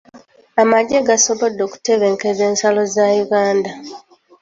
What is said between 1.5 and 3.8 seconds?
okutebenkeza ensalo za Uganda.